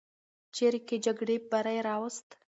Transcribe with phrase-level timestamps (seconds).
[0.55, 2.27] چریکي جګړو بری راوست.